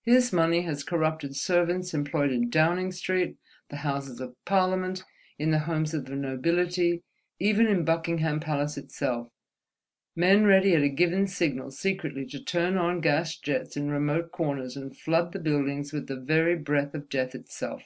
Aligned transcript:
His 0.00 0.32
money 0.32 0.62
has 0.62 0.82
corrupted 0.82 1.36
servants 1.36 1.92
employed 1.92 2.32
in 2.32 2.48
Downing 2.48 2.90
Street, 2.90 3.36
the 3.68 3.76
Houses 3.76 4.18
of 4.18 4.34
Parliament, 4.46 5.04
in 5.38 5.50
the 5.50 5.58
homes 5.58 5.92
of 5.92 6.06
the 6.06 6.16
nobility, 6.16 7.02
even 7.38 7.66
in 7.66 7.84
Buckingham 7.84 8.40
Palace 8.40 8.78
itself, 8.78 9.28
men 10.16 10.46
ready 10.46 10.74
at 10.74 10.82
a 10.82 10.88
given 10.88 11.26
signal 11.26 11.70
secretly 11.70 12.24
to 12.28 12.42
turn 12.42 12.78
on 12.78 13.02
gas 13.02 13.36
jets 13.36 13.76
in 13.76 13.90
remote 13.90 14.32
corners 14.32 14.74
and 14.74 14.96
flood 14.96 15.32
the 15.34 15.38
buildings 15.38 15.92
with 15.92 16.06
the 16.06 16.16
very 16.16 16.56
breath 16.56 16.94
of 16.94 17.10
Death 17.10 17.34
itself. 17.34 17.82